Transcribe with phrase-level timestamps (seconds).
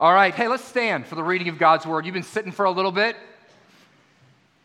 [0.00, 2.06] All right, hey, let's stand for the reading of God's word.
[2.06, 3.16] You've been sitting for a little bit.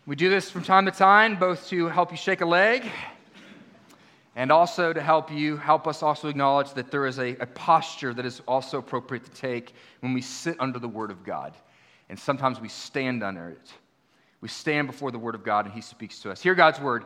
[0.06, 2.90] We do this from time to time, both to help you shake a leg
[4.38, 8.14] and also to help you, help us also acknowledge that there is a, a posture
[8.14, 11.54] that is also appropriate to take when we sit under the word of God.
[12.08, 13.74] And sometimes we stand under it.
[14.40, 16.42] We stand before the word of God and he speaks to us.
[16.42, 17.04] Hear God's word.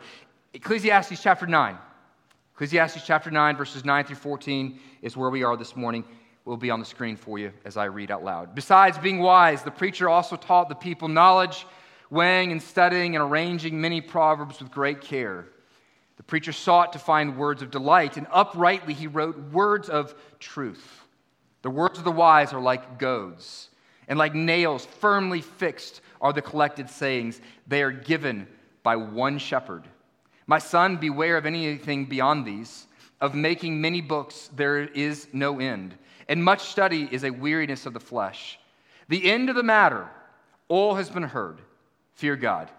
[0.54, 1.75] Ecclesiastes chapter 9.
[2.54, 6.04] Ecclesiastes chapter 9, verses 9 through 14 is where we are this morning.
[6.50, 8.55] Will be on the screen for you as I read out loud.
[8.55, 11.68] Besides being wise, the preacher also taught the people knowledge,
[12.10, 15.46] weighing and studying and arranging many proverbs with great care.
[16.18, 21.04] The preacher sought to find words of delight, and uprightly he wrote words of truth.
[21.61, 23.69] The words of the wise are like goads,
[24.07, 27.39] and like nails firmly fixed are the collected sayings.
[27.68, 28.47] They are given
[28.82, 29.83] by one shepherd.
[30.47, 32.88] My son, beware of anything beyond these.
[33.22, 35.94] Of making many books, there is no end,
[36.30, 38.59] and much study is a weariness of the flesh.
[39.09, 40.08] The end of the matter,
[40.67, 41.59] all has been heard.
[42.13, 42.69] Fear God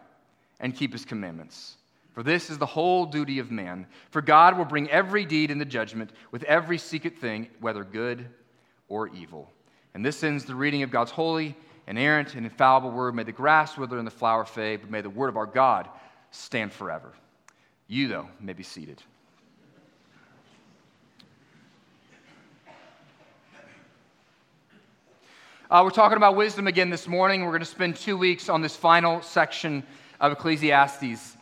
[0.61, 1.77] and keep his commandments.
[2.15, 3.87] For this is the whole duty of man.
[4.11, 8.27] For God will bring every deed into judgment with every secret thing, whether good
[8.89, 9.51] or evil.
[9.95, 11.56] And this ends the reading of God's holy,
[11.89, 13.15] inerrant, and infallible word.
[13.17, 15.89] May the grass wither and the flower fade, but may the word of our God
[16.31, 17.12] stand forever.
[17.89, 19.03] You, though, may be seated.
[25.71, 27.43] Uh, we're talking about wisdom again this morning.
[27.43, 29.85] We're going to spend two weeks on this final section
[30.21, 31.37] of Ecclesiastes.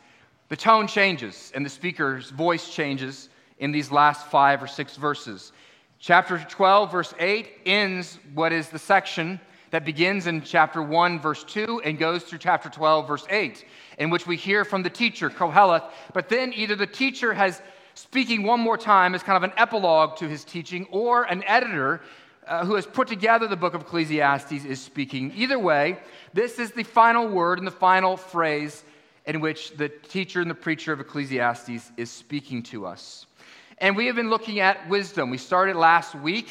[0.51, 5.53] The tone changes and the speaker's voice changes in these last five or six verses.
[5.99, 11.43] Chapter 12, verse 8, ends what is the section that begins in chapter 1, verse
[11.45, 13.65] 2, and goes through chapter 12, verse 8,
[13.97, 15.91] in which we hear from the teacher, Koheleth.
[16.13, 17.63] But then either the teacher has
[17.95, 22.03] speaking one more time as kind of an epilogue to his teaching, or an editor
[22.49, 25.33] uh, who has put together the book of Ecclesiastes is speaking.
[25.37, 25.99] Either way,
[26.33, 28.85] this is the final word and the final phrase
[29.27, 33.27] in which the teacher and the preacher of Ecclesiastes is speaking to us.
[33.79, 35.31] And we have been looking at wisdom.
[35.31, 36.49] We started last week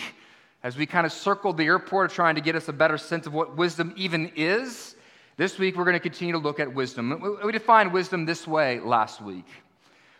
[0.64, 3.34] as we kind of circled the airport trying to get us a better sense of
[3.34, 4.96] what wisdom even is,
[5.38, 7.38] this week we're going to continue to look at wisdom.
[7.44, 9.46] We defined wisdom this way last week.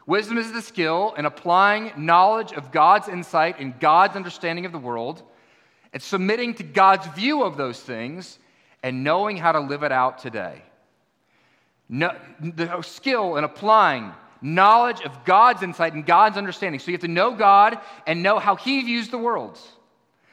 [0.06, 4.78] Wisdom is the skill in applying knowledge of God's insight and God's understanding of the
[4.78, 5.24] world
[5.94, 8.40] and submitting to God's view of those things
[8.84, 10.62] and knowing how to live it out today.
[11.90, 16.80] No, the skill in applying knowledge of God's insight and God's understanding.
[16.80, 19.60] So you have to know God and know how He views the world.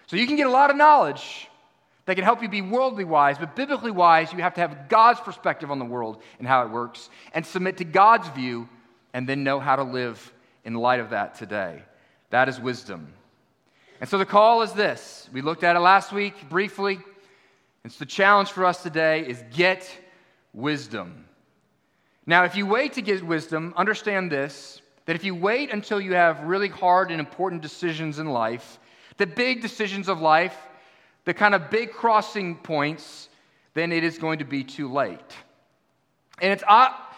[0.07, 1.49] So you can get a lot of knowledge
[2.07, 5.21] that can help you be worldly wise, but biblically wise, you have to have God's
[5.21, 8.69] perspective on the world and how it works and submit to God's view
[9.15, 10.33] and then know how to live
[10.65, 11.83] in light of that today.
[12.31, 13.13] That is wisdom.
[14.05, 15.31] And so the call is this.
[15.33, 16.99] We looked at it last week briefly.
[17.87, 19.91] It's the challenge for us today is get
[20.53, 21.25] wisdom.
[22.27, 26.13] Now, if you wait to get wisdom, understand this that if you wait until you
[26.13, 28.79] have really hard and important decisions in life,
[29.17, 30.69] the big decisions of life,
[31.25, 33.31] the kind of big crossing points,
[33.73, 35.33] then it is going to be too late.
[36.43, 36.65] And it's,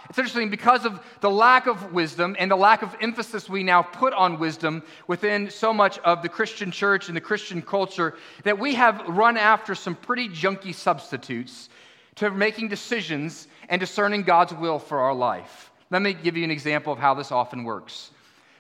[0.09, 3.83] it's interesting because of the lack of wisdom and the lack of emphasis we now
[3.83, 8.59] put on wisdom within so much of the Christian church and the Christian culture that
[8.59, 11.69] we have run after some pretty junky substitutes
[12.17, 15.71] to making decisions and discerning God's will for our life.
[15.91, 18.11] Let me give you an example of how this often works.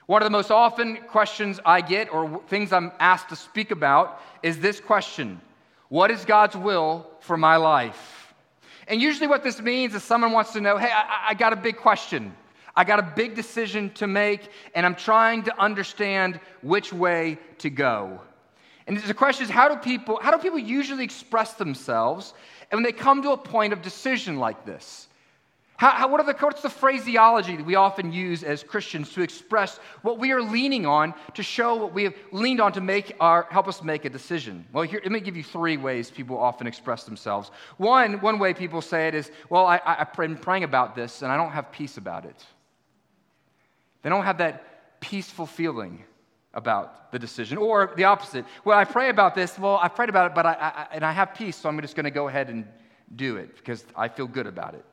[0.07, 4.21] One of the most often questions I get, or things I'm asked to speak about,
[4.43, 5.41] is this question
[5.89, 8.26] What is God's will for my life?
[8.89, 11.57] And usually, what this means is someone wants to know, Hey, I, I got a
[11.57, 12.35] big question.
[12.77, 17.71] I got a big decision to make, and I'm trying to understand which way to
[17.71, 18.21] go.
[18.87, 22.35] And the question is, how do people, how do people usually express themselves
[22.71, 25.09] and when they come to a point of decision like this?
[25.79, 29.23] How, how, what are the, what's the phraseology that we often use as Christians to
[29.23, 33.15] express what we are leaning on to show what we have leaned on to make
[33.21, 34.65] our, help us make a decision?
[34.73, 37.51] Well, here, let me give you three ways people often express themselves.
[37.77, 41.31] One, one way people say it is, well, I, I, been praying about this and
[41.31, 42.43] I don't have peace about it.
[44.03, 46.05] They don't have that peaceful feeling
[46.55, 47.59] about the decision.
[47.59, 50.53] Or the opposite, well, I pray about this, well, I prayed about it, but I,
[50.53, 52.67] I and I have peace, so I'm just going to go ahead and
[53.15, 54.85] do it because I feel good about it.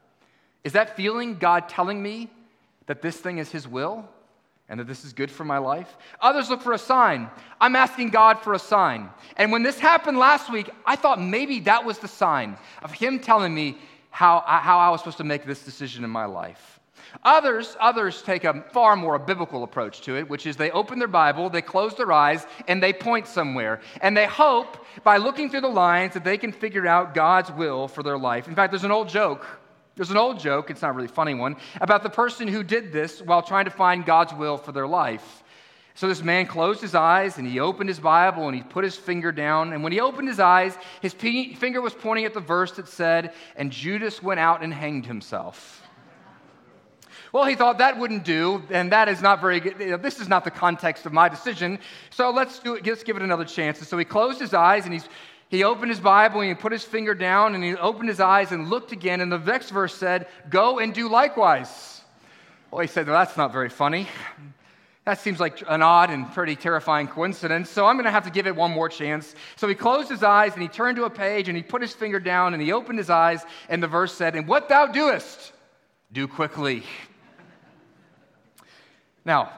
[0.64, 2.30] Is that feeling God telling me
[2.86, 4.08] that this thing is His will
[4.70, 5.98] and that this is good for my life?
[6.22, 7.30] Others look for a sign.
[7.60, 9.10] I'm asking God for a sign.
[9.36, 13.20] And when this happened last week, I thought maybe that was the sign of Him
[13.20, 13.78] telling me
[14.10, 16.80] how, how I was supposed to make this decision in my life.
[17.24, 21.08] Others, others take a far more biblical approach to it, which is they open their
[21.08, 23.82] Bible, they close their eyes, and they point somewhere.
[24.02, 27.88] And they hope by looking through the lines that they can figure out God's will
[27.88, 28.48] for their life.
[28.48, 29.46] In fact, there's an old joke.
[29.96, 32.92] There's an old joke, it's not a really funny one, about the person who did
[32.92, 35.44] this while trying to find God's will for their life.
[35.96, 38.96] So this man closed his eyes and he opened his Bible and he put his
[38.96, 39.74] finger down.
[39.74, 43.34] And when he opened his eyes, his finger was pointing at the verse that said,
[43.56, 45.82] And Judas went out and hanged himself.
[47.32, 50.02] Well, he thought that wouldn't do, and that is not very good.
[50.04, 51.80] This is not the context of my decision,
[52.12, 53.80] so let's, do it, let's give it another chance.
[53.80, 55.10] And so he closed his eyes and he's,
[55.54, 58.52] he opened his Bible and he put his finger down and he opened his eyes
[58.52, 62.02] and looked again, and the next verse said, Go and do likewise.
[62.72, 64.08] Well, he said, well, That's not very funny.
[65.06, 68.32] That seems like an odd and pretty terrifying coincidence, so I'm going to have to
[68.32, 69.36] give it one more chance.
[69.56, 71.94] So he closed his eyes and he turned to a page and he put his
[71.94, 75.54] finger down and he opened his eyes, and the verse said, And what thou doest,
[76.12, 76.82] do quickly.
[79.24, 79.52] Now,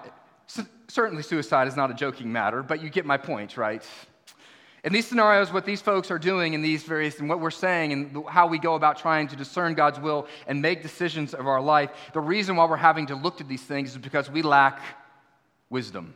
[0.89, 3.88] certainly suicide is not a joking matter, but you get my point, right?
[4.86, 7.92] In these scenarios, what these folks are doing in these various, and what we're saying,
[7.92, 11.60] and how we go about trying to discern God's will and make decisions of our
[11.60, 14.80] life, the reason why we're having to look to these things is because we lack
[15.72, 16.16] wisdom.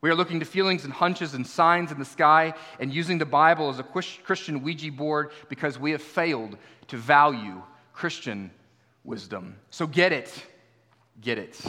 [0.00, 3.24] We are looking to feelings and hunches and signs in the sky and using the
[3.24, 7.62] Bible as a Christian Ouija board because we have failed to value
[7.92, 8.50] Christian
[9.04, 9.54] wisdom.
[9.70, 10.34] So get it.
[11.20, 11.64] Get it.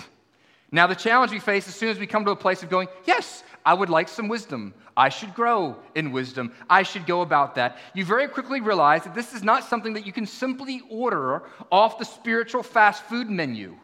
[0.72, 2.88] Now, the challenge we face as soon as we come to a place of going,
[3.06, 4.74] yes, I would like some wisdom.
[4.96, 6.52] I should grow in wisdom.
[6.70, 7.78] I should go about that.
[7.94, 11.98] You very quickly realize that this is not something that you can simply order off
[11.98, 13.76] the spiritual fast food menu.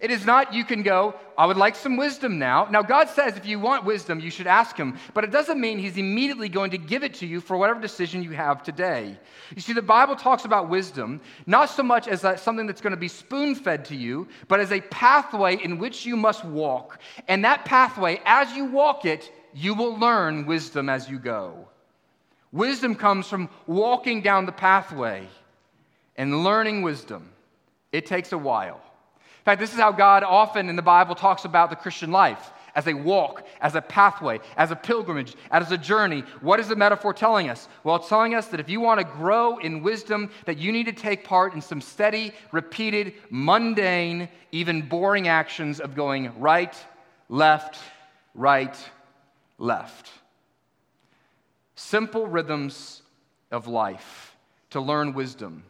[0.00, 2.68] It is not you can go, I would like some wisdom now.
[2.70, 5.78] Now, God says if you want wisdom, you should ask Him, but it doesn't mean
[5.78, 9.16] He's immediately going to give it to you for whatever decision you have today.
[9.54, 12.98] You see, the Bible talks about wisdom not so much as something that's going to
[12.98, 17.00] be spoon fed to you, but as a pathway in which you must walk.
[17.26, 21.68] And that pathway, as you walk it, you will learn wisdom as you go.
[22.52, 25.26] Wisdom comes from walking down the pathway
[26.16, 27.30] and learning wisdom.
[27.92, 28.80] It takes a while
[29.38, 32.50] In fact, this is how God often in the Bible talks about the Christian life
[32.74, 36.22] as a walk, as a pathway, as a pilgrimage, as a journey.
[36.40, 37.66] What is the metaphor telling us?
[37.82, 40.86] Well, it's telling us that if you want to grow in wisdom, that you need
[40.86, 46.76] to take part in some steady, repeated, mundane, even boring actions of going right,
[47.28, 47.78] left,
[48.34, 48.76] right,
[49.58, 50.10] left.
[51.74, 53.02] Simple rhythms
[53.50, 54.36] of life
[54.70, 55.64] to learn wisdom.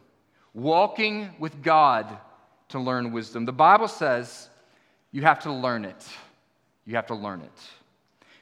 [0.53, 2.17] Walking with God
[2.69, 3.45] to learn wisdom.
[3.45, 4.49] The Bible says
[5.11, 6.07] you have to learn it.
[6.85, 7.51] You have to learn it.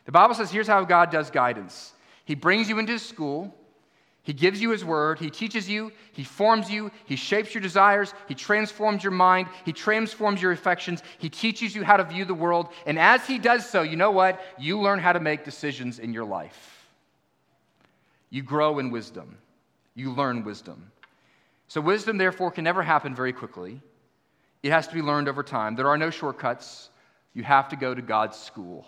[0.05, 1.93] The Bible says here's how God does guidance
[2.25, 3.53] He brings you into school.
[4.27, 5.19] He gives you His word.
[5.19, 5.89] He teaches you.
[6.11, 6.91] He forms you.
[7.05, 8.13] He shapes your desires.
[8.27, 9.47] He transforms your mind.
[9.63, 11.01] He transforms your affections.
[11.17, 12.67] He teaches you how to view the world.
[12.85, 14.41] And as He does so, you know what?
[14.59, 16.89] You learn how to make decisions in your life.
[18.29, 19.37] You grow in wisdom.
[19.95, 20.91] You learn wisdom.
[21.69, 23.81] So, wisdom, therefore, can never happen very quickly.
[24.61, 25.77] It has to be learned over time.
[25.77, 26.89] There are no shortcuts.
[27.33, 28.85] You have to go to God's school.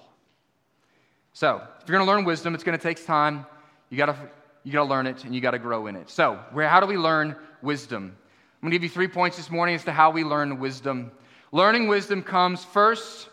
[1.32, 3.46] So, if you're going to learn wisdom, it's going to take time.
[3.90, 4.30] You got to
[4.64, 6.10] you got to learn it and you got to grow in it.
[6.10, 8.16] So, where how do we learn wisdom?
[8.62, 11.12] I'm going to give you three points this morning as to how we learn wisdom.
[11.52, 13.30] Learning wisdom comes first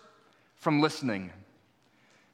[0.57, 1.33] from listening.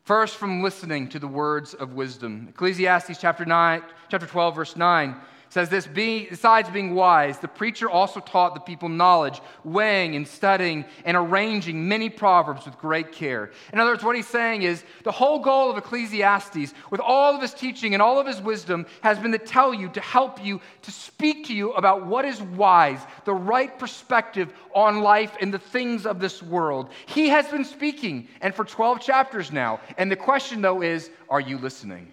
[0.05, 2.49] First, from listening to the words of wisdom.
[2.51, 5.17] Ecclesiastes chapter 9, chapter 12, verse 9
[5.53, 10.83] says this besides being wise, the preacher also taught the people knowledge, weighing and studying
[11.05, 13.51] and arranging many proverbs with great care.
[13.71, 17.43] In other words, what he's saying is the whole goal of Ecclesiastes, with all of
[17.43, 20.59] his teaching and all of his wisdom, has been to tell you, to help you,
[20.81, 25.59] to speak to you about what is wise, the right perspective on life and the
[25.59, 26.89] things of this world.
[27.05, 29.81] He has been speaking, and for 12 chapters now.
[29.99, 32.11] And the question, though, is are you listening?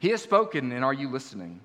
[0.00, 1.60] He has spoken, and are you listening?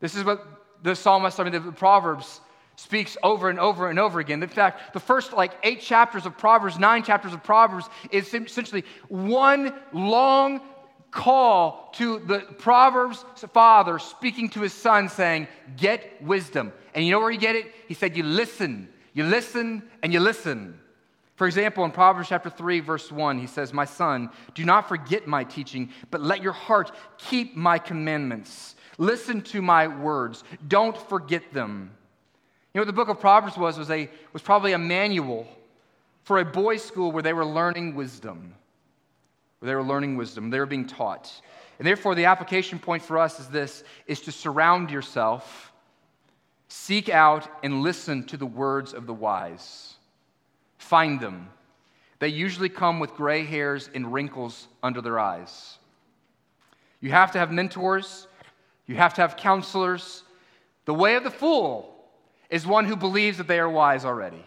[0.00, 0.44] This is what
[0.82, 2.40] the psalmist, I mean, the Proverbs
[2.76, 4.42] speaks over and over and over again.
[4.42, 8.82] In fact, the first like eight chapters of Proverbs, nine chapters of Proverbs, is essentially
[9.08, 10.62] one long
[11.10, 16.72] call to the Proverbs father speaking to his son, saying, Get wisdom.
[16.94, 17.66] And you know where you get it?
[17.88, 20.80] He said, You listen, you listen, and you listen.
[21.34, 25.26] For example, in Proverbs chapter 3, verse 1, he says, My son, do not forget
[25.26, 28.76] my teaching, but let your heart keep my commandments.
[28.98, 30.44] Listen to my words.
[30.68, 31.90] Don't forget them.
[32.72, 33.78] You know what the book of Proverbs was?
[33.78, 35.46] Was, a, was probably a manual
[36.24, 38.54] for a boys' school where they were learning wisdom.
[39.58, 40.50] Where they were learning wisdom.
[40.50, 41.32] They were being taught.
[41.78, 45.72] And therefore, the application point for us is this is to surround yourself
[46.74, 49.91] Seek out and listen to the words of the wise.
[50.92, 51.48] Find them.
[52.18, 55.78] They usually come with gray hairs and wrinkles under their eyes.
[57.00, 58.26] You have to have mentors,
[58.86, 60.22] you have to have counselors.
[60.84, 61.94] The way of the fool
[62.50, 64.44] is one who believes that they are wise already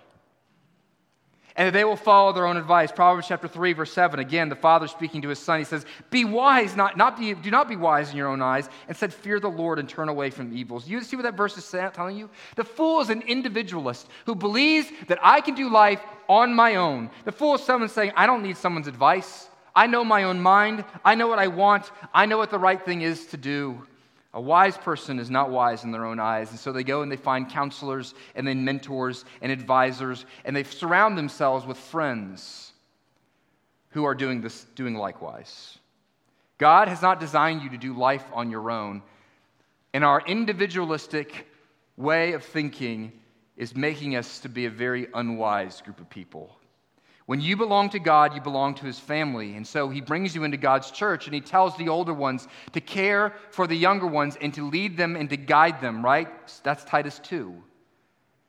[1.58, 2.92] and that they will follow their own advice.
[2.92, 4.20] Proverbs chapter 3, verse 7.
[4.20, 7.50] Again, the father speaking to his son, he says, Be wise, not, not be, do
[7.50, 8.68] not be wise in your own eyes.
[8.90, 10.88] Instead, fear the Lord and turn away from evils.
[10.88, 12.30] You see what that verse is telling you?
[12.56, 17.10] The fool is an individualist who believes that I can do life on my own.
[17.24, 19.48] The fool is someone saying, I don't need someone's advice.
[19.74, 20.84] I know my own mind.
[21.04, 21.92] I know what I want.
[22.14, 23.82] I know what the right thing is to do.
[24.36, 26.52] A wise person is not wise in their own eyes.
[26.52, 30.64] And so they go and they find counselors and then mentors and advisors, and they
[30.64, 32.74] surround themselves with friends
[33.92, 35.78] who are doing this, doing likewise.
[36.58, 39.02] God has not designed you to do life on your own.
[39.94, 41.48] And our individualistic
[41.96, 43.14] way of thinking
[43.56, 46.58] is making us to be a very unwise group of people.
[47.26, 49.56] When you belong to God, you belong to his family.
[49.56, 52.82] And so he brings you into God's church and he tells the older ones to
[52.82, 56.28] care for the younger ones and to lead them and to guide them, right?
[56.64, 57.54] That's Titus 2.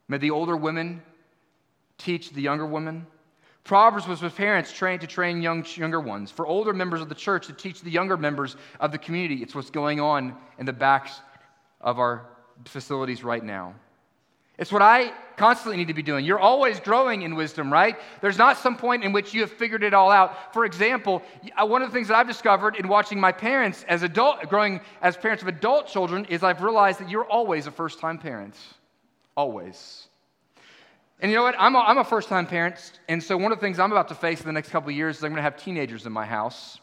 [0.09, 1.03] May the older women
[1.97, 3.07] teach the younger women.
[3.65, 7.15] Proverbs was for parents trained to train young, younger ones, for older members of the
[7.15, 9.43] church to teach the younger members of the community.
[9.43, 11.21] It's what's going on in the backs
[11.81, 12.27] of our
[12.67, 13.75] facilities right now.
[14.59, 16.25] It's what I constantly need to be doing.
[16.25, 17.97] You're always growing in wisdom, right?
[18.23, 20.55] There's not some point in which you have figured it all out.
[20.55, 21.23] For example,
[21.61, 24.81] uh, one of the things that I've discovered in watching my parents as adult, growing
[25.03, 28.57] as parents of adult children, is I've realized that you're always a first time parent.
[29.37, 30.09] Always.
[31.21, 31.55] And you know what?
[31.59, 32.99] I'm a, I'm a first time parent.
[33.09, 34.97] And so one of the things I'm about to face in the next couple of
[34.97, 36.79] years is I'm going to have teenagers in my house.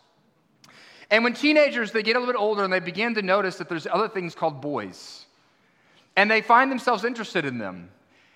[1.10, 3.68] And when teenagers, they get a little bit older and they begin to notice that
[3.68, 5.23] there's other things called boys
[6.16, 7.90] and they find themselves interested in them.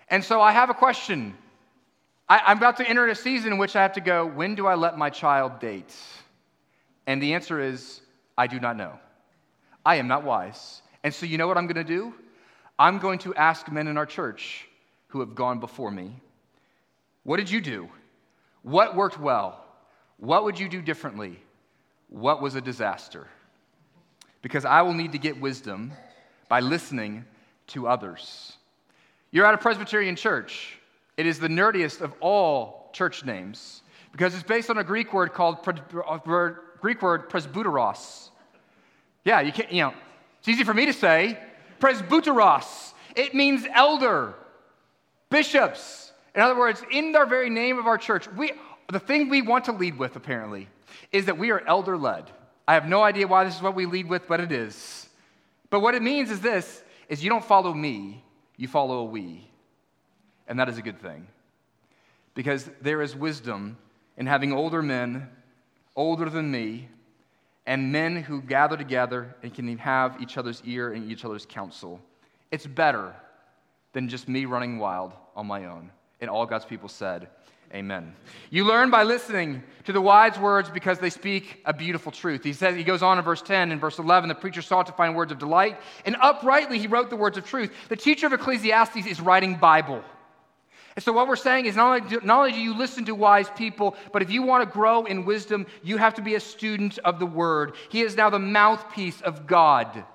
[0.09, 1.35] And so I have a question.
[2.29, 4.67] I, am about to enter a season in which I have to go, when do
[4.67, 5.95] I let my child date?
[7.05, 8.01] And the answer is,
[8.37, 8.99] I do not know.
[9.85, 10.81] I am not wise.
[11.03, 12.13] And so you know what I'm going to do?
[12.77, 14.67] I'm going to ask men in our church
[15.07, 16.13] who have gone before me,
[17.23, 17.89] what did you do?
[18.61, 19.63] What worked well?
[20.17, 21.39] What would you do differently?
[22.09, 23.27] What was a disaster?
[24.41, 25.93] Because I will need to get wisdom
[26.49, 27.25] by listening
[27.67, 28.53] to others.
[29.31, 30.77] You're at a Presbyterian church.
[31.17, 33.81] It is the nerdiest of all church names
[34.11, 36.17] because it's based on a Greek word called uh,
[36.79, 38.29] Greek word presbyteros.
[39.23, 39.93] Yeah, you can't, you know,
[40.39, 41.37] it's easy for me to say.
[41.79, 42.93] Presbyteros.
[43.15, 44.35] It means elder,
[45.29, 46.11] bishops.
[46.35, 48.53] In other words, in our very name of our church, we,
[48.91, 50.67] the thing we want to lead with, apparently,
[51.11, 52.31] is that we are elder led.
[52.67, 55.09] I have no idea why this is what we lead with, but it is.
[55.69, 58.23] But what it means is this is you don't follow me,
[58.55, 59.49] you follow a we.
[60.47, 61.27] And that is a good thing.
[62.33, 63.77] Because there is wisdom
[64.17, 65.29] in having older men,
[65.95, 66.89] older than me,
[67.65, 71.99] and men who gather together and can have each other's ear and each other's counsel.
[72.51, 73.13] It's better
[73.91, 75.91] than just me running wild on my own.
[76.21, 77.27] And all God's people said,
[77.73, 78.15] Amen.
[78.49, 82.43] You learn by listening to the wise words because they speak a beautiful truth.
[82.43, 84.93] He says he goes on in verse 10 and verse 11, the preacher sought to
[84.93, 87.73] find words of delight, and uprightly he wrote the words of truth.
[87.89, 90.01] The teacher of Ecclesiastes is writing Bible.
[90.95, 93.13] And so what we're saying is not only, do, not only do you listen to
[93.13, 96.39] wise people, but if you want to grow in wisdom, you have to be a
[96.39, 97.75] student of the word.
[97.89, 100.05] He is now the mouthpiece of God.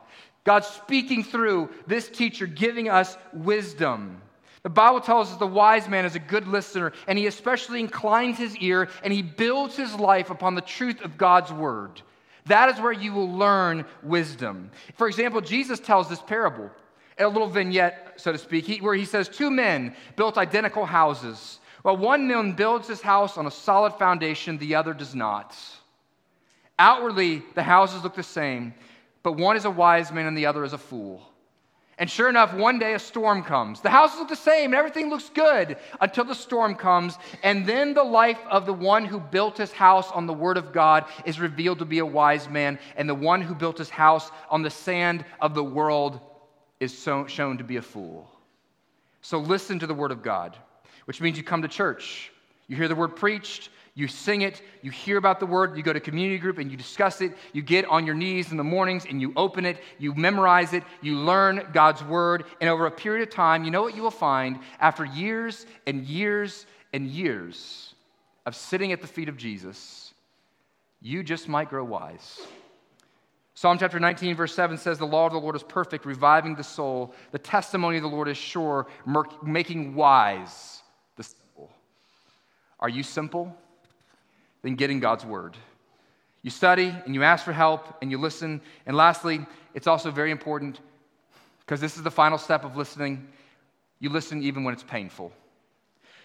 [0.43, 4.23] God speaking through this teacher, giving us wisdom.
[4.62, 8.38] The Bible tells us the wise man is a good listener, and he especially inclines
[8.38, 12.00] his ear and he builds his life upon the truth of God's word.
[12.47, 14.71] That is where you will learn wisdom.
[14.97, 16.71] For example, Jesus tells this parable,
[17.19, 21.61] a little vignette, so to speak, where he says, Two men built identical houses.
[21.85, 25.57] Well, one man builds his house on a solid foundation, the other does not.
[26.78, 28.75] Outwardly, the houses look the same,
[29.23, 31.32] but one is a wise man and the other is a fool.
[31.99, 33.81] And sure enough, one day a storm comes.
[33.81, 37.19] The houses look the same, and everything looks good until the storm comes.
[37.43, 40.73] And then the life of the one who built his house on the word of
[40.73, 44.31] God is revealed to be a wise man, and the one who built his house
[44.51, 46.21] on the sand of the world
[46.81, 48.29] is so, shown to be a fool.
[49.21, 50.57] So listen to the word of God,
[51.05, 52.33] which means you come to church.
[52.67, 55.93] You hear the word preached, you sing it, you hear about the word, you go
[55.93, 59.05] to community group and you discuss it, you get on your knees in the mornings
[59.05, 63.29] and you open it, you memorize it, you learn God's word, and over a period
[63.29, 67.95] of time, you know what you will find after years and years and years
[68.47, 70.15] of sitting at the feet of Jesus,
[71.03, 72.41] you just might grow wise.
[73.55, 76.65] Psalm chapter 19, verse 7 says, The law of the Lord is perfect, reviving the
[76.65, 77.15] soul.
[77.33, 78.87] The testimony of the Lord is sure,
[79.43, 80.83] making wise
[81.17, 81.71] the simple.
[82.81, 83.55] Are you simple?
[84.62, 85.57] Then getting God's word.
[86.42, 88.61] You study and you ask for help and you listen.
[88.87, 90.81] And lastly, it's also very important
[91.61, 93.28] because this is the final step of listening.
[94.00, 95.33] You listen even when it's painful.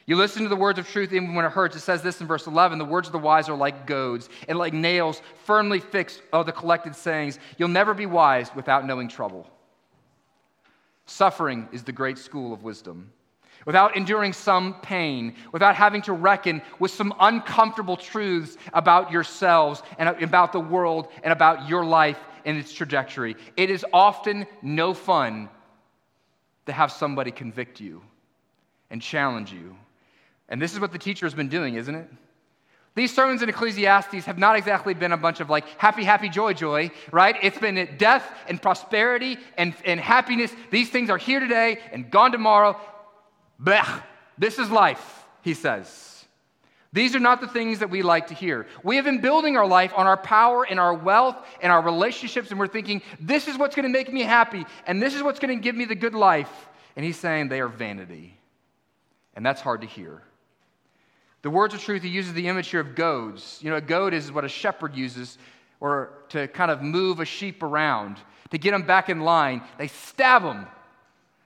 [0.08, 1.75] You listen to the words of truth even when it hurts.
[1.75, 4.58] It says this in verse 11 the words of the wise are like goads and
[4.58, 7.39] like nails firmly fixed of the collected sayings.
[7.58, 9.48] You'll never be wise without knowing trouble.
[11.06, 13.12] Suffering is the great school of wisdom.
[13.68, 20.10] Without enduring some pain, without having to reckon with some uncomfortable truths about yourselves and
[20.24, 25.48] about the world and about your life and its trajectory, it is often no fun
[26.66, 28.02] to have somebody convict you
[28.90, 29.78] and challenge you
[30.50, 32.10] and this is what the teacher has been doing, isn't it?
[32.96, 36.54] These sermons in Ecclesiastes have not exactly been a bunch of like happy, happy, joy,
[36.54, 37.36] joy, right?
[37.44, 40.52] It's been death and prosperity and, and happiness.
[40.72, 42.80] These things are here today and gone tomorrow.
[43.62, 44.04] Blech.
[44.38, 46.26] This is life, he says.
[46.94, 48.66] These are not the things that we like to hear.
[48.84, 52.50] We have been building our life on our power and our wealth and our relationships,
[52.50, 55.40] and we're thinking, this is what's going to make me happy, and this is what's
[55.40, 56.70] going to give me the good life.
[56.96, 58.38] And he's saying they are vanity.
[59.36, 60.22] And that's hard to hear.
[61.44, 63.60] The words of truth, he uses the image here of goads.
[63.62, 65.38] You know, a goad is what a shepherd uses
[65.80, 68.18] or to kind of move a sheep around,
[68.50, 69.62] to get them back in line.
[69.78, 70.66] They stab them,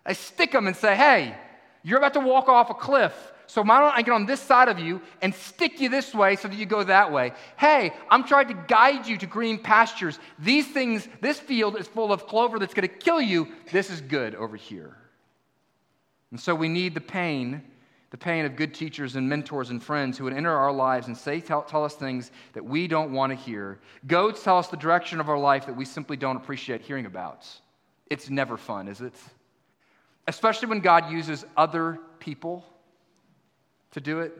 [0.05, 1.35] they stick them and say, hey,
[1.83, 3.13] you're about to walk off a cliff.
[3.47, 6.37] So why don't I get on this side of you and stick you this way
[6.37, 7.33] so that you go that way?
[7.57, 10.19] Hey, I'm trying to guide you to green pastures.
[10.39, 13.49] These things, this field is full of clover that's going to kill you.
[13.71, 14.95] This is good over here.
[16.31, 17.63] And so we need the pain
[18.11, 21.17] the pain of good teachers and mentors and friends who would enter our lives and
[21.17, 23.79] say, tell, tell us things that we don't want to hear.
[24.05, 27.47] Goads tell us the direction of our life that we simply don't appreciate hearing about.
[28.09, 29.13] It's never fun, is it?
[30.27, 32.65] Especially when God uses other people
[33.91, 34.37] to do it.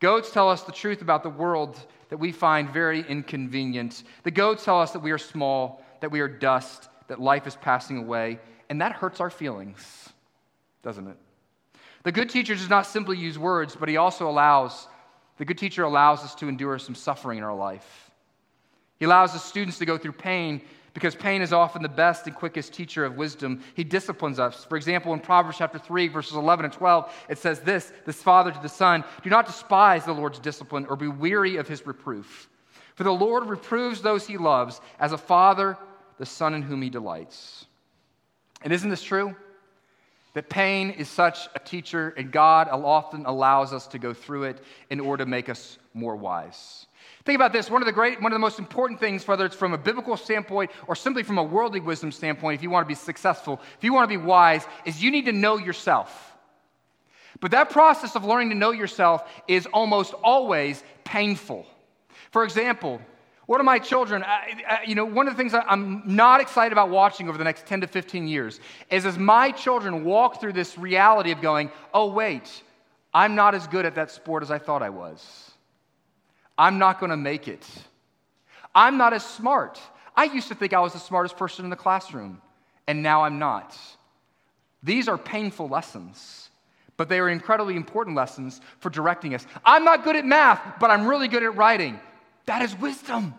[0.00, 1.78] Goads tell us the truth about the world
[2.08, 4.02] that we find very inconvenient.
[4.24, 7.56] The goads tell us that we are small, that we are dust, that life is
[7.56, 10.08] passing away, and that hurts our feelings,
[10.82, 11.16] doesn't it?
[12.02, 14.88] The good teacher does not simply use words, but he also allows,
[15.36, 18.10] the good teacher allows us to endure some suffering in our life.
[18.98, 20.62] He allows the students to go through pain
[20.94, 23.62] because pain is often the best and quickest teacher of wisdom.
[23.74, 24.64] He disciplines us.
[24.64, 28.50] For example, in Proverbs chapter 3, verses 11 and 12, it says this this father
[28.50, 32.48] to the son, Do not despise the Lord's discipline or be weary of his reproof.
[32.94, 35.78] For the Lord reproves those he loves as a father,
[36.18, 37.66] the son in whom he delights.
[38.62, 39.34] And isn't this true?
[40.34, 44.62] That pain is such a teacher, and God often allows us to go through it
[44.88, 46.86] in order to make us more wise.
[47.24, 47.70] Think about this.
[47.70, 50.16] One of the great, one of the most important things, whether it's from a biblical
[50.16, 53.84] standpoint or simply from a worldly wisdom standpoint, if you want to be successful, if
[53.84, 56.36] you want to be wise, is you need to know yourself.
[57.40, 61.66] But that process of learning to know yourself is almost always painful.
[62.32, 63.00] For example,
[63.46, 66.72] one of my children, I, I, you know, one of the things I'm not excited
[66.72, 70.54] about watching over the next 10 to 15 years is as my children walk through
[70.54, 72.62] this reality of going, oh, wait,
[73.14, 75.51] I'm not as good at that sport as I thought I was.
[76.62, 77.66] I'm not going to make it.
[78.72, 79.80] I'm not as smart.
[80.14, 82.40] I used to think I was the smartest person in the classroom,
[82.86, 83.76] and now I'm not.
[84.80, 86.50] These are painful lessons,
[86.96, 89.44] but they are incredibly important lessons for directing us.
[89.64, 91.98] I'm not good at math, but I'm really good at writing.
[92.46, 93.34] That is wisdom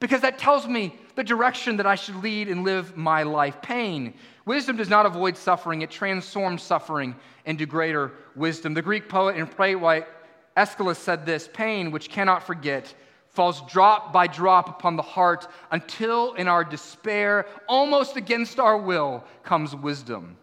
[0.00, 3.62] because that tells me the direction that I should lead and live my life.
[3.62, 4.14] Pain.
[4.46, 7.14] Wisdom does not avoid suffering, it transforms suffering
[7.46, 8.74] into greater wisdom.
[8.74, 10.08] The Greek poet and playwright
[10.56, 12.94] Aeschylus said this Pain, which cannot forget,
[13.28, 19.24] falls drop by drop upon the heart until in our despair, almost against our will,
[19.42, 20.36] comes wisdom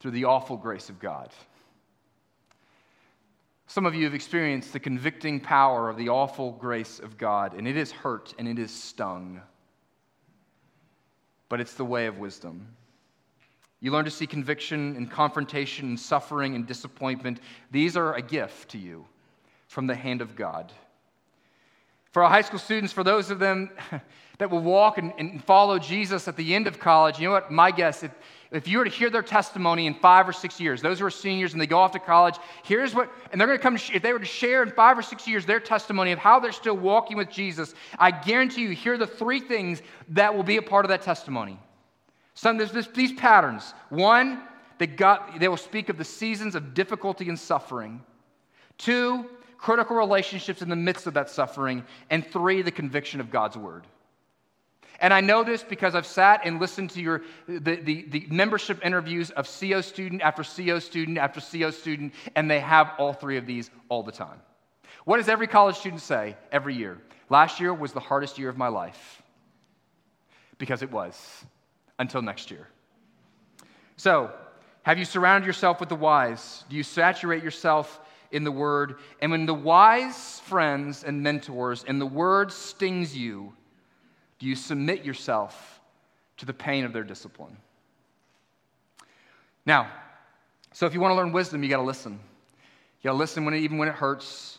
[0.00, 1.30] through the awful grace of God.
[3.68, 7.68] Some of you have experienced the convicting power of the awful grace of God, and
[7.68, 9.40] it is hurt and it is stung.
[11.48, 12.66] But it's the way of wisdom.
[13.80, 17.40] You learn to see conviction and confrontation and suffering and disappointment.
[17.70, 19.06] These are a gift to you
[19.68, 20.72] from the hand of God.
[22.10, 23.70] For our high school students, for those of them
[24.38, 27.52] that will walk and, and follow Jesus at the end of college, you know what?
[27.52, 28.10] My guess, if,
[28.50, 31.10] if you were to hear their testimony in five or six years, those who are
[31.10, 34.02] seniors and they go off to college, here's what, and they're going to come, if
[34.02, 36.76] they were to share in five or six years their testimony of how they're still
[36.76, 40.62] walking with Jesus, I guarantee you, here are the three things that will be a
[40.62, 41.60] part of that testimony.
[42.32, 43.74] Some, there's this, these patterns.
[43.90, 44.42] One,
[44.78, 48.00] that God, they will speak of the seasons of difficulty and suffering.
[48.78, 49.26] Two,
[49.58, 51.84] critical relationships in the midst of that suffering.
[52.08, 53.84] And three, the conviction of God's word.
[55.00, 58.84] And I know this because I've sat and listened to your, the, the, the, membership
[58.84, 63.36] interviews of CO student after CO student after CO student, and they have all three
[63.36, 64.40] of these all the time.
[65.04, 66.98] What does every college student say every year?
[67.30, 69.22] Last year was the hardest year of my life.
[70.58, 71.44] Because it was,
[72.00, 72.66] until next year.
[73.96, 74.32] So,
[74.82, 76.64] have you surrounded yourself with the wise?
[76.68, 78.00] Do you saturate yourself
[78.32, 78.96] in the word?
[79.20, 83.52] And when the wise friends and mentors and the word stings you,
[84.38, 85.80] do you submit yourself
[86.38, 87.56] to the pain of their discipline?
[89.66, 89.90] Now,
[90.72, 92.12] so if you want to learn wisdom, you got to listen.
[92.12, 94.58] You got to listen when it, even when it hurts.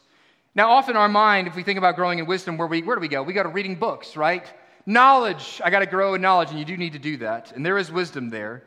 [0.56, 3.00] Now, often our mind, if we think about growing in wisdom, where, we, where do
[3.00, 3.24] we go?
[3.24, 4.52] We go to reading books, right?
[4.86, 5.62] Knowledge.
[5.64, 7.52] I got to grow in knowledge, and you do need to do that.
[7.54, 8.64] And there is wisdom there.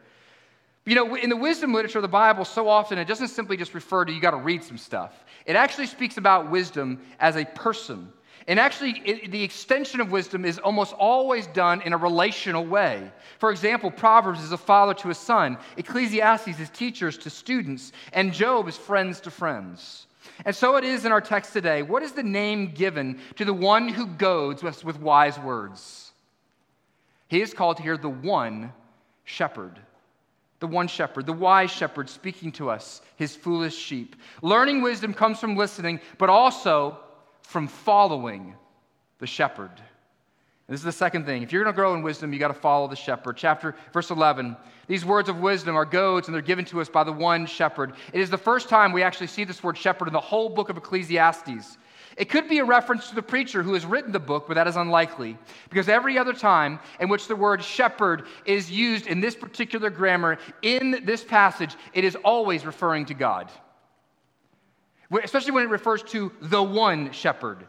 [0.85, 3.73] You know, in the wisdom literature of the Bible, so often it doesn't simply just
[3.73, 5.25] refer to you got to read some stuff.
[5.47, 8.13] It actually speaks about wisdom as a person.
[8.49, 13.13] And actually, it, the extension of wisdom is almost always done in a relational way.
[13.39, 18.33] For example, Proverbs is a father to a son, Ecclesiastes is teachers to students, and
[18.33, 20.07] Job is friends to friends.
[20.45, 21.83] And so it is in our text today.
[21.83, 26.11] What is the name given to the one who goads us with wise words?
[27.29, 28.73] He is called here the one
[29.25, 29.79] shepherd.
[30.63, 34.15] The one shepherd, the wise shepherd speaking to us, his foolish sheep.
[34.43, 37.01] Learning wisdom comes from listening, but also
[37.43, 38.55] from following
[39.19, 39.73] the shepherd.
[39.75, 41.43] And this is the second thing.
[41.43, 43.37] If you're going to grow in wisdom, you got to follow the shepherd.
[43.37, 44.57] Chapter verse 11.
[44.87, 47.95] These words of wisdom are goads and they're given to us by the one shepherd.
[48.13, 50.69] It is the first time we actually see this word shepherd in the whole book
[50.69, 51.77] of Ecclesiastes.
[52.17, 54.67] It could be a reference to the preacher who has written the book, but that
[54.67, 59.35] is unlikely because every other time in which the word shepherd is used in this
[59.35, 63.51] particular grammar in this passage, it is always referring to God
[65.23, 67.67] especially when it refers to the one shepherd.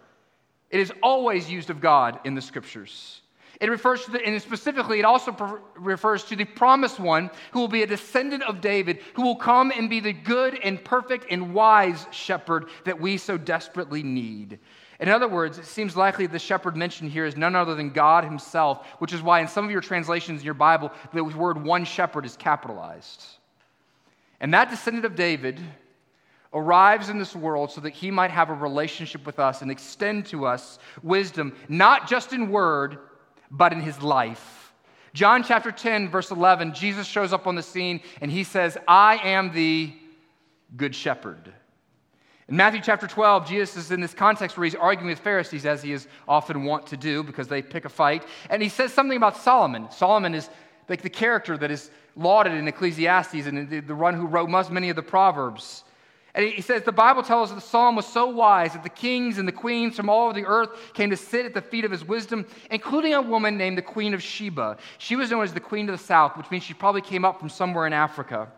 [0.69, 3.21] It is always used of God in the scriptures.
[3.61, 7.59] It refers to the, and specifically, it also pre- refers to the promised one who
[7.59, 11.27] will be a descendant of David, who will come and be the good and perfect
[11.29, 14.59] and wise shepherd that we so desperately need.
[14.99, 18.23] In other words, it seems likely the shepherd mentioned here is none other than God
[18.23, 21.85] himself, which is why in some of your translations in your Bible, the word one
[21.85, 23.23] shepherd is capitalized.
[24.39, 25.59] And that descendant of David
[26.53, 30.25] arrives in this world so that he might have a relationship with us and extend
[30.27, 32.99] to us wisdom, not just in word,
[33.53, 34.73] but in his life.
[35.13, 39.17] John chapter 10, verse 11, Jesus shows up on the scene and he says, I
[39.17, 39.93] am the
[40.75, 41.53] good shepherd.
[42.49, 45.81] In Matthew chapter 12, Jesus is in this context where he's arguing with Pharisees, as
[45.81, 48.25] he is often wont to do because they pick a fight.
[48.49, 49.89] And he says something about Solomon.
[49.91, 50.49] Solomon is
[50.89, 54.89] like the character that is lauded in Ecclesiastes and the, one who wrote most many
[54.89, 55.83] of the Proverbs.
[56.35, 58.89] And he says the Bible tells us that the psalm was so wise that the
[58.89, 61.85] kings and the queens from all over the earth came to sit at the feet
[61.85, 64.77] of his wisdom, including a woman named the Queen of Sheba.
[64.97, 67.39] She was known as the Queen of the South, which means she probably came up
[67.39, 68.51] from somewhere in Africa.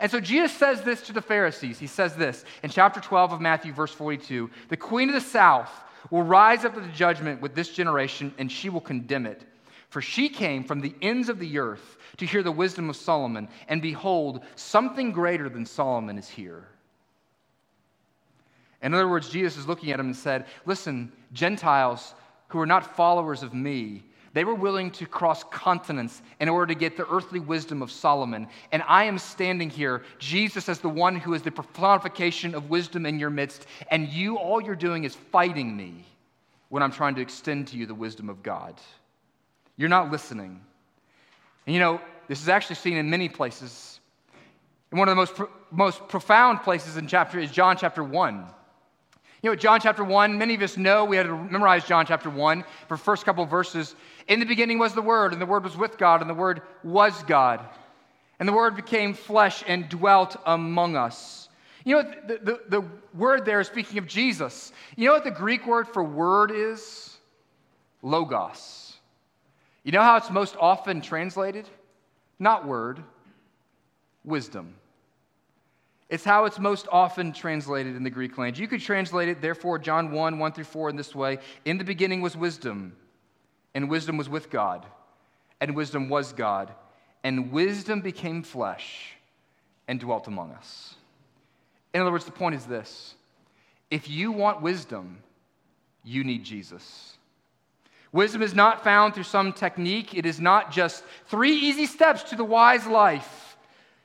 [0.00, 1.78] And so Jesus says this to the Pharisees.
[1.78, 5.70] He says this in chapter 12 of Matthew, verse 42 The Queen of the South
[6.10, 9.42] will rise up to the judgment with this generation, and she will condemn it.
[9.90, 13.48] For she came from the ends of the earth to hear the wisdom of Solomon,
[13.68, 16.68] and behold, something greater than Solomon is here.
[18.82, 22.14] In other words, Jesus is looking at him and said, Listen, Gentiles
[22.48, 24.02] who are not followers of me,
[24.34, 28.46] they were willing to cross continents in order to get the earthly wisdom of Solomon.
[28.72, 33.06] And I am standing here, Jesus as the one who is the personification of wisdom
[33.06, 33.66] in your midst.
[33.90, 36.04] And you, all you're doing is fighting me
[36.68, 38.80] when I'm trying to extend to you the wisdom of God.
[39.76, 40.60] You're not listening.
[41.66, 44.00] And you know, this is actually seen in many places.
[44.90, 48.46] And one of the most, most profound places in chapter is John chapter 1.
[49.42, 52.28] You know, John chapter 1, many of us know we had to memorize John chapter
[52.28, 53.94] 1 for first couple verses.
[54.26, 56.62] In the beginning was the Word, and the Word was with God, and the Word
[56.82, 57.64] was God.
[58.40, 61.48] And the Word became flesh and dwelt among us.
[61.84, 64.72] You know, the, the, the word there is speaking of Jesus.
[64.96, 67.16] You know what the Greek word for word is?
[68.02, 68.94] Logos.
[69.84, 71.66] You know how it's most often translated?
[72.38, 73.02] Not word,
[74.22, 74.74] wisdom.
[76.08, 78.58] It's how it's most often translated in the Greek language.
[78.58, 81.84] You could translate it, therefore, John 1 1 through 4 in this way In the
[81.84, 82.96] beginning was wisdom,
[83.74, 84.86] and wisdom was with God,
[85.60, 86.72] and wisdom was God,
[87.22, 89.14] and wisdom became flesh
[89.86, 90.94] and dwelt among us.
[91.92, 93.14] In other words, the point is this
[93.90, 95.18] if you want wisdom,
[96.04, 97.14] you need Jesus.
[98.12, 102.36] Wisdom is not found through some technique, it is not just three easy steps to
[102.36, 103.47] the wise life.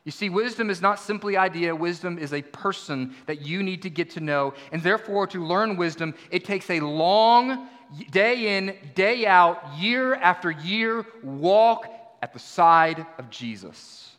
[0.05, 3.89] You see, wisdom is not simply idea, wisdom is a person that you need to
[3.89, 4.53] get to know.
[4.73, 7.69] And therefore, to learn wisdom, it takes a long
[8.11, 11.87] day in, day out, year after year, walk
[12.21, 14.09] at the side of Jesus.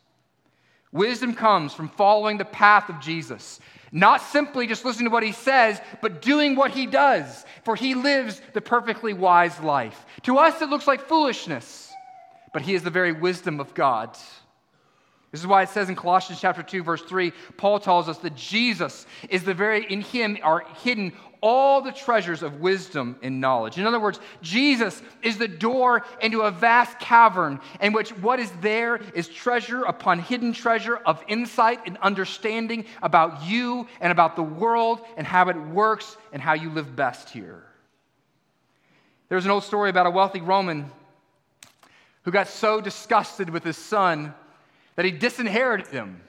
[0.91, 3.59] Wisdom comes from following the path of Jesus,
[3.91, 7.93] not simply just listening to what he says, but doing what he does, for he
[7.93, 10.05] lives the perfectly wise life.
[10.23, 11.91] To us, it looks like foolishness,
[12.53, 14.17] but he is the very wisdom of God.
[15.35, 18.37] This is why it says in Colossians chapter 2 verse 3, Paul tells us that
[18.37, 23.77] Jesus is the very in him are hidden all the treasures of wisdom and knowledge.
[23.77, 28.49] In other words, Jesus is the door into a vast cavern in which what is
[28.61, 34.41] there is treasure upon hidden treasure of insight and understanding about you and about the
[34.41, 37.61] world and how it works and how you live best here.
[39.27, 40.89] There's an old story about a wealthy Roman
[42.23, 44.33] who got so disgusted with his son
[44.95, 46.21] that he disinherited him.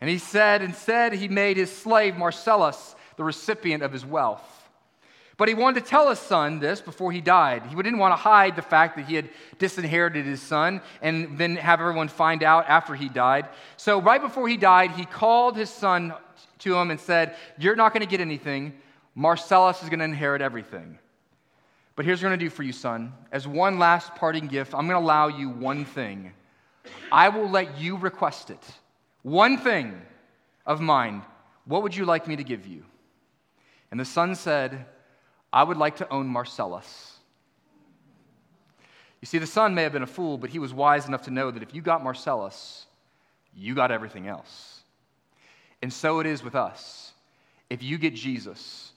[0.00, 4.42] And he said, instead, he made his slave Marcellus the recipient of his wealth.
[5.36, 7.64] But he wanted to tell his son this before he died.
[7.66, 11.56] He didn't want to hide the fact that he had disinherited his son and then
[11.56, 13.48] have everyone find out after he died.
[13.76, 16.14] So, right before he died, he called his son
[16.60, 18.74] to him and said, You're not going to get anything.
[19.14, 20.98] Marcellus is going to inherit everything.
[21.96, 23.12] But here's what I'm going to do for you, son.
[23.30, 26.32] As one last parting gift, I'm going to allow you one thing.
[27.10, 28.62] I will let you request it.
[29.22, 30.00] One thing
[30.66, 31.22] of mine.
[31.64, 32.84] What would you like me to give you?
[33.90, 34.86] And the son said,
[35.52, 37.12] I would like to own Marcellus.
[39.20, 41.30] You see, the son may have been a fool, but he was wise enough to
[41.30, 42.86] know that if you got Marcellus,
[43.54, 44.80] you got everything else.
[45.82, 47.12] And so it is with us.
[47.70, 48.92] If you get Jesus,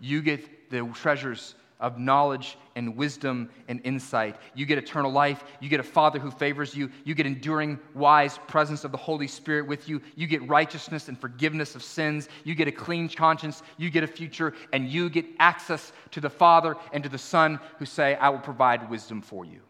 [0.00, 4.36] you get the treasures of knowledge and wisdom and insight.
[4.54, 5.44] You get eternal life.
[5.60, 6.90] You get a Father who favors you.
[7.04, 10.00] You get enduring, wise presence of the Holy Spirit with you.
[10.14, 12.28] You get righteousness and forgiveness of sins.
[12.44, 13.62] You get a clean conscience.
[13.76, 14.54] You get a future.
[14.72, 18.38] And you get access to the Father and to the Son who say, I will
[18.38, 19.60] provide wisdom for you.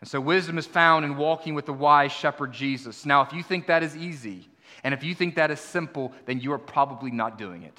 [0.00, 3.04] And so, wisdom is found in walking with the wise shepherd Jesus.
[3.04, 4.48] Now, if you think that is easy,
[4.84, 7.78] and if you think that is simple, then you are probably not doing it.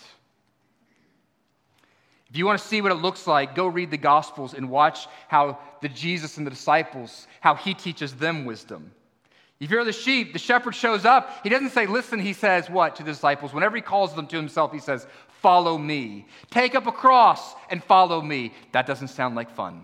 [2.30, 5.08] If you want to see what it looks like, go read the Gospels and watch
[5.28, 8.92] how the Jesus and the disciples, how he teaches them wisdom.
[9.60, 11.42] If you're the sheep, the shepherd shows up.
[11.44, 13.54] He doesn't say, listen, he says what to the disciples?
[13.54, 15.06] Whenever he calls them to himself, he says,
[15.42, 16.28] follow me.
[16.50, 18.54] Take up a cross and follow me.
[18.72, 19.84] That doesn't sound like fun.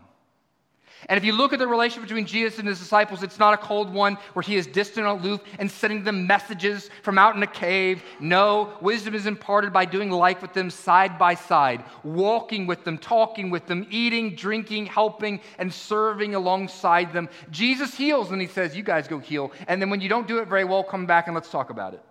[1.08, 3.58] And if you look at the relationship between Jesus and his disciples, it's not a
[3.58, 7.44] cold one where he is distant and aloof and sending them messages from out in
[7.44, 8.04] a cave.
[8.20, 12.98] No, wisdom is imparted by doing life with them side by side, walking with them,
[12.98, 17.30] talking with them, eating, drinking, helping, and serving alongside them.
[17.52, 19.52] Jesus heals and he says, You guys go heal.
[19.68, 21.94] And then when you don't do it very well, come back and let's talk about
[21.94, 22.02] it.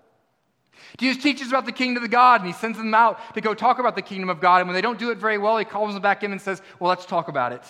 [0.98, 3.80] Jesus teaches about the kingdom of God and he sends them out to go talk
[3.80, 4.60] about the kingdom of God.
[4.60, 6.62] And when they don't do it very well, he calls them back in and says,
[6.78, 7.64] Well, let's talk about it.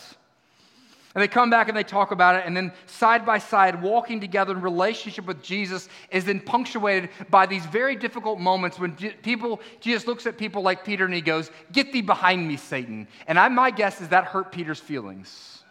[1.14, 4.20] And they come back and they talk about it, and then side by side, walking
[4.20, 9.60] together in relationship with Jesus is then punctuated by these very difficult moments when people,
[9.80, 13.06] Jesus looks at people like Peter and he goes, Get thee behind me, Satan.
[13.28, 15.62] And I, my guess is that hurt Peter's feelings.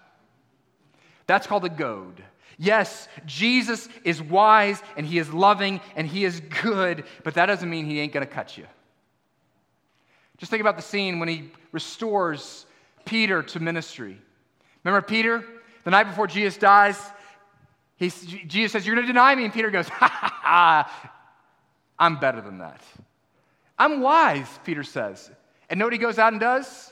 [1.27, 2.23] That's called a goad.
[2.57, 7.69] Yes, Jesus is wise and he is loving and he is good, but that doesn't
[7.69, 8.65] mean he ain't going to cut you.
[10.37, 12.65] Just think about the scene when he restores
[13.05, 14.21] Peter to ministry.
[14.83, 15.43] Remember Peter?
[15.83, 16.99] The night before Jesus dies,
[17.97, 19.45] he, Jesus says, You're going to deny me.
[19.45, 21.11] And Peter goes, Ha ha ha,
[21.99, 22.81] I'm better than that.
[23.77, 25.31] I'm wise, Peter says.
[25.69, 26.91] And know what he goes out and does?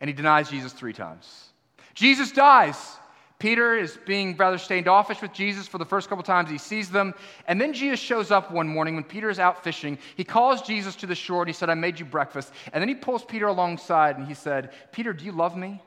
[0.00, 1.50] And he denies Jesus three times.
[1.94, 2.96] Jesus dies.
[3.38, 7.14] Peter is being rather standoffish with Jesus for the first couple times he sees them.
[7.46, 9.98] And then Jesus shows up one morning when Peter is out fishing.
[10.16, 12.50] He calls Jesus to the shore and he said, I made you breakfast.
[12.72, 15.82] And then he pulls Peter alongside and he said, Peter, do you love me?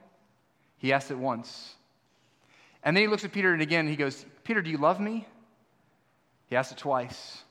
[0.80, 1.76] He asked it once.
[2.84, 5.28] And then he looks at Peter and again he goes, Peter, do you love me?
[6.48, 7.44] He asked it twice.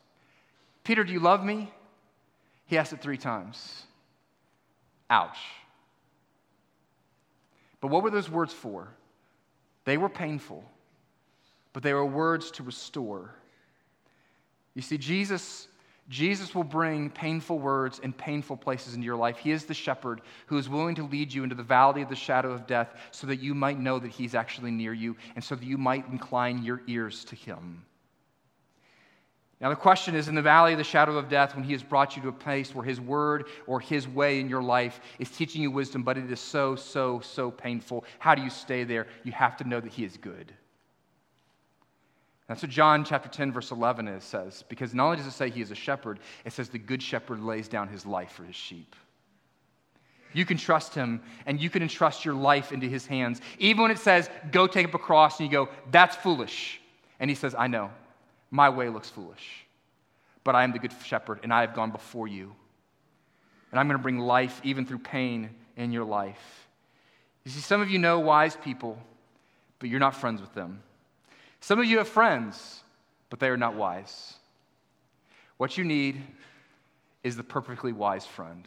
[0.82, 1.70] Peter, do you love me?
[2.66, 3.84] He asked it three times.
[5.10, 5.38] Ouch.
[7.80, 8.88] But what were those words for?
[9.84, 10.64] They were painful,
[11.72, 13.34] but they were words to restore.
[14.74, 15.68] You see, Jesus
[16.08, 19.36] Jesus will bring painful words and painful places into your life.
[19.36, 22.16] He is the shepherd who is willing to lead you into the valley of the
[22.16, 25.54] shadow of death so that you might know that he's actually near you and so
[25.54, 27.84] that you might incline your ears to him.
[29.60, 31.82] Now, the question is in the valley of the shadow of death, when he has
[31.82, 35.30] brought you to a place where his word or his way in your life is
[35.30, 39.08] teaching you wisdom, but it is so, so, so painful, how do you stay there?
[39.24, 40.52] You have to know that he is good.
[42.48, 44.64] That's what John chapter 10, verse 11 is, says.
[44.68, 47.40] Because not only does it say he is a shepherd, it says the good shepherd
[47.40, 48.96] lays down his life for his sheep.
[50.32, 53.40] You can trust him and you can entrust your life into his hands.
[53.58, 56.80] Even when it says, go take up a cross, and you go, that's foolish.
[57.20, 57.90] And he says, I know,
[58.50, 59.66] my way looks foolish,
[60.42, 62.54] but I am the good shepherd and I have gone before you.
[63.70, 66.68] And I'm going to bring life even through pain in your life.
[67.44, 68.98] You see, some of you know wise people,
[69.78, 70.82] but you're not friends with them.
[71.60, 72.82] Some of you have friends,
[73.30, 74.34] but they are not wise.
[75.56, 76.22] What you need
[77.24, 78.66] is the perfectly wise friend,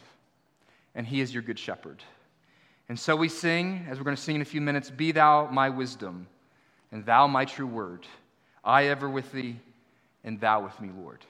[0.94, 2.02] and he is your good shepherd.
[2.88, 5.48] And so we sing, as we're going to sing in a few minutes Be thou
[5.50, 6.26] my wisdom,
[6.90, 8.06] and thou my true word.
[8.64, 9.56] I ever with thee,
[10.24, 11.24] and thou with me, Lord.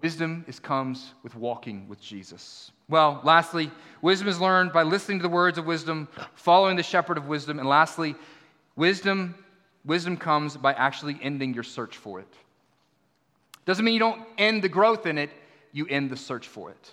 [0.00, 2.70] Wisdom is, comes with walking with Jesus.
[2.88, 3.70] Well, lastly,
[4.02, 7.58] wisdom is learned by listening to the words of wisdom, following the shepherd of wisdom,
[7.58, 8.14] and lastly,
[8.76, 9.34] wisdom,
[9.84, 12.32] wisdom comes by actually ending your search for it.
[13.64, 15.30] Doesn't mean you don't end the growth in it,
[15.72, 16.90] you end the search for it.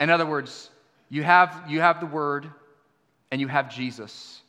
[0.00, 0.70] In other words,
[1.08, 2.50] you have, you have the word
[3.30, 4.40] and you have Jesus.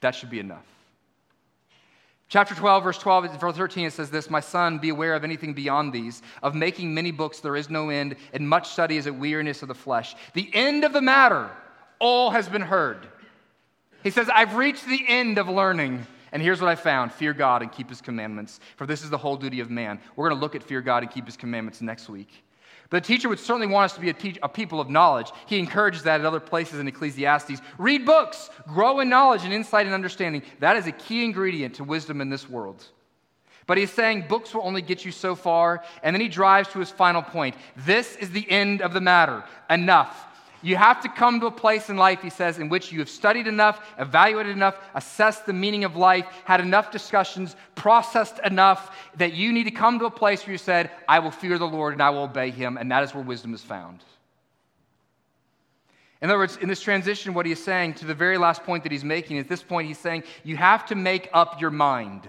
[0.00, 0.64] That should be enough.
[2.28, 5.54] Chapter 12, verse 12, verse 13, it says this My son, be aware of anything
[5.54, 6.22] beyond these.
[6.42, 9.68] Of making many books, there is no end, and much study is a weariness of
[9.68, 10.14] the flesh.
[10.34, 11.50] The end of the matter,
[11.98, 13.08] all has been heard.
[14.02, 16.06] He says, I've reached the end of learning.
[16.32, 19.18] And here's what I found fear God and keep his commandments, for this is the
[19.18, 20.00] whole duty of man.
[20.14, 22.44] We're going to look at fear God and keep his commandments next week.
[22.90, 25.30] But the teacher would certainly want us to be a, te- a, people of knowledge.
[25.46, 27.60] He encourages that at other places in Ecclesiastes.
[27.76, 30.42] Read books, grow in knowledge and insight and understanding.
[30.60, 32.82] That is a key ingredient to wisdom in this world.
[33.66, 35.84] But he's saying books will only get you so far.
[36.02, 37.56] And then he drives to his final point.
[37.76, 39.44] This is the end of the matter.
[39.68, 40.26] Enough.
[40.60, 43.08] You have to come to a place in life, he says, in which you have
[43.08, 49.34] studied enough, evaluated enough, assessed the meaning of life, had enough discussions, processed enough that
[49.34, 51.92] you need to come to a place where you said, I will fear the Lord
[51.92, 52.76] and I will obey him.
[52.76, 54.00] And that is where wisdom is found.
[56.20, 58.82] In other words, in this transition, what he is saying to the very last point
[58.82, 62.28] that he's making, at this point, he's saying, you have to make up your mind.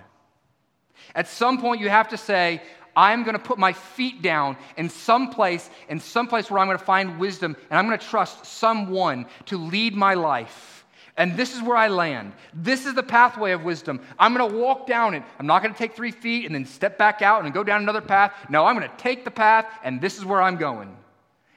[1.15, 2.61] At some point, you have to say,
[2.95, 6.67] I'm going to put my feet down in some place, in some place where I'm
[6.67, 10.85] going to find wisdom, and I'm going to trust someone to lead my life.
[11.17, 12.31] And this is where I land.
[12.53, 13.99] This is the pathway of wisdom.
[14.17, 15.23] I'm going to walk down it.
[15.37, 17.81] I'm not going to take three feet and then step back out and go down
[17.81, 18.33] another path.
[18.49, 20.95] No, I'm going to take the path, and this is where I'm going.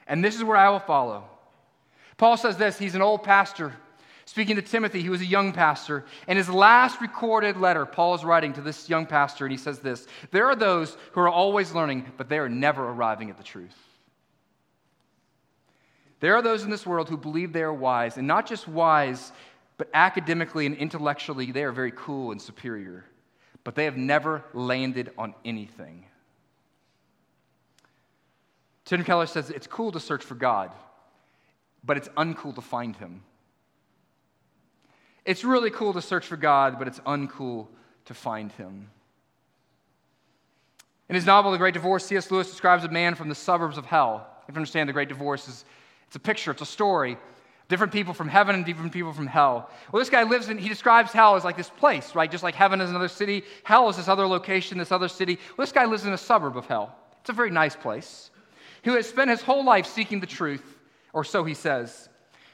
[0.05, 1.23] And this is where I will follow.
[2.17, 3.73] Paul says this he's an old pastor
[4.25, 6.05] Speaking to Timothy, he was a young pastor.
[6.27, 9.79] In his last recorded letter, Paul is writing to this young pastor, and he says
[9.79, 13.43] this There are those who are always learning, but they are never arriving at the
[13.43, 13.75] truth.
[16.21, 19.33] There are those in this world who believe they are wise, and not just wise,
[19.77, 23.03] but academically and intellectually, they are very cool and superior,
[23.65, 26.05] but they have never landed on anything.
[28.85, 30.71] Tim Keller says it's cool to search for God,
[31.83, 33.23] but it's uncool to find him.
[35.25, 37.67] It's really cool to search for God, but it's uncool
[38.05, 38.89] to find him.
[41.09, 42.31] In his novel, The Great Divorce, C.S.
[42.31, 44.27] Lewis describes a man from the suburbs of hell.
[44.47, 45.65] If you understand, The Great Divorce is
[46.07, 47.17] it's a picture, it's a story.
[47.69, 49.69] Different people from heaven and different people from hell.
[49.91, 52.29] Well, this guy lives in, he describes hell as like this place, right?
[52.29, 55.39] Just like heaven is another city, hell is this other location, this other city.
[55.57, 56.95] Well, this guy lives in a suburb of hell.
[57.21, 58.29] It's a very nice place.
[58.83, 60.77] Who has spent his whole life seeking the truth,
[61.13, 62.09] or so he says.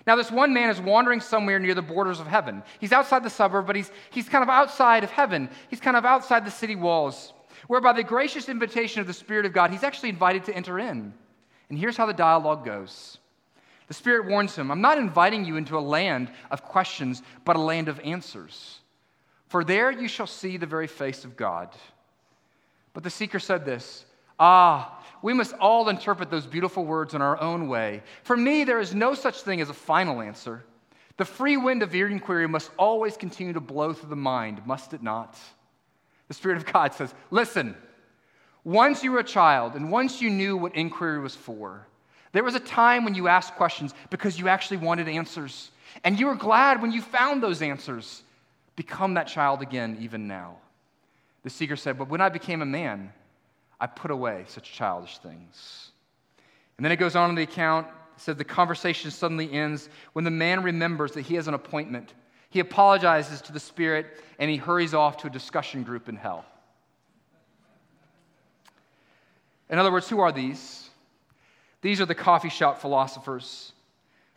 [0.10, 2.64] Now, this one man is wandering somewhere near the borders of heaven.
[2.80, 5.52] He's outside the suburb, but he's, he's kind of outside of heaven.
[5.70, 7.32] He's kind of outside the city walls,
[7.68, 10.80] where by the gracious invitation of the Spirit of God, he's actually invited to enter
[10.80, 11.14] in.
[11.70, 13.20] And here's how the dialogue goes
[13.88, 17.62] The Spirit warns him I'm not inviting you into a land of questions, but a
[17.62, 18.80] land of answers.
[19.46, 21.70] For there you shall see the very face of God.
[22.94, 24.06] But the seeker said this
[24.40, 28.04] Ah, we must all interpret those beautiful words in our own way.
[28.24, 30.64] For me, there is no such thing as a final answer.
[31.18, 34.94] The free wind of your inquiry must always continue to blow through the mind, must
[34.94, 35.38] it not?
[36.30, 37.76] The Spirit of God says, Listen,
[38.64, 41.86] once you were a child and once you knew what inquiry was for,
[42.32, 45.72] there was a time when you asked questions because you actually wanted answers.
[46.04, 48.22] And you were glad when you found those answers.
[48.76, 50.58] Become that child again, even now.
[51.44, 53.12] The seeker said, But when I became a man,
[53.80, 55.92] I put away such childish things.
[56.78, 60.26] And then it goes on in the account, it says the conversation suddenly ends when
[60.26, 62.14] the man remembers that he has an appointment.
[62.50, 64.08] He apologizes to the Spirit
[64.40, 66.46] and he hurries off to a discussion group in hell.
[69.70, 70.90] In other words, who are these?
[71.82, 73.72] These are the coffee shop philosophers.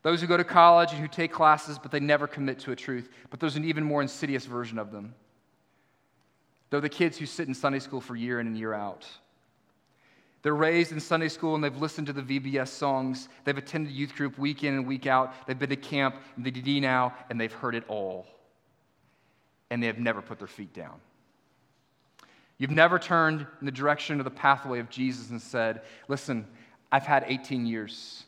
[0.03, 2.76] Those who go to college and who take classes, but they never commit to a
[2.76, 3.09] truth.
[3.30, 5.14] But there's an even more insidious version of them.
[6.70, 9.07] They're the kids who sit in Sunday school for year in and year out.
[10.43, 13.28] They're raised in Sunday school and they've listened to the VBS songs.
[13.45, 15.47] They've attended youth group week in and week out.
[15.47, 18.26] They've been to camp the DD now and they've heard it all.
[19.70, 21.01] And they have never put their feet down.
[22.59, 26.47] You've never turned in the direction of the pathway of Jesus and said, Listen,
[26.90, 28.24] I've had 18 years.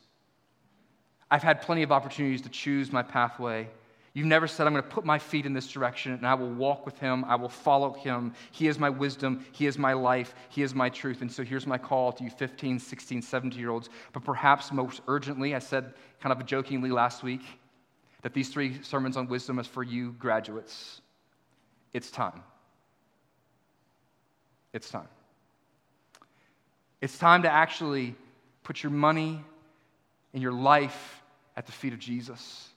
[1.29, 3.69] I've had plenty of opportunities to choose my pathway.
[4.15, 6.49] You've never said, I'm going to put my feet in this direction and I will
[6.49, 7.25] walk with him.
[7.25, 8.33] I will follow him.
[8.51, 9.45] He is my wisdom.
[9.51, 10.33] He is my life.
[10.47, 11.21] He is my truth.
[11.21, 13.89] And so here's my call to you 15, 16, 17 year olds.
[14.13, 17.41] But perhaps most urgently, I said kind of jokingly last week
[18.21, 21.01] that these three sermons on wisdom is for you graduates.
[21.91, 22.41] It's time.
[24.71, 25.09] It's time.
[27.01, 28.15] It's time to actually
[28.63, 29.43] put your money
[30.33, 31.21] and your life
[31.57, 32.69] at the feet of Jesus.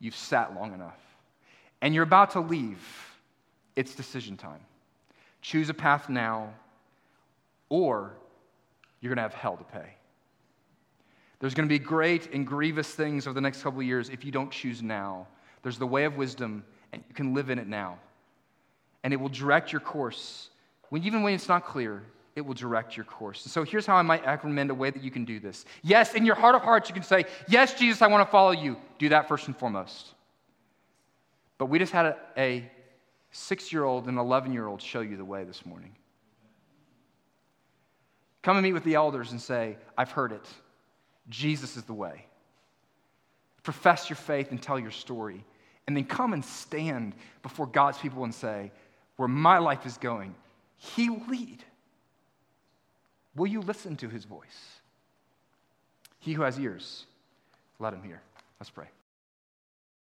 [0.00, 0.98] You've sat long enough.
[1.82, 2.80] And you're about to leave.
[3.76, 4.60] It's decision time.
[5.42, 6.52] Choose a path now,
[7.68, 8.12] or
[9.00, 9.94] you're going to have hell to pay.
[11.38, 14.24] There's going to be great and grievous things over the next couple of years if
[14.24, 15.26] you don't choose now.
[15.62, 17.98] There's the way of wisdom, and you can live in it now.
[19.02, 20.50] And it will direct your course.
[20.90, 22.02] When, even when it's not clear,
[22.40, 23.42] it will direct your course.
[23.42, 25.66] So here's how I might recommend a way that you can do this.
[25.82, 28.52] Yes, in your heart of hearts, you can say, Yes, Jesus, I want to follow
[28.52, 28.78] you.
[28.98, 30.14] Do that first and foremost.
[31.58, 32.70] But we just had a, a
[33.30, 35.94] six year old and 11 year old show you the way this morning.
[38.40, 40.46] Come and meet with the elders and say, I've heard it.
[41.28, 42.24] Jesus is the way.
[43.62, 45.44] Profess your faith and tell your story.
[45.86, 48.72] And then come and stand before God's people and say,
[49.16, 50.34] Where my life is going,
[50.76, 51.62] He will lead.
[53.34, 54.80] Will you listen to his voice?
[56.18, 57.06] He who has ears,
[57.78, 58.20] let him hear.
[58.58, 58.86] Let's pray.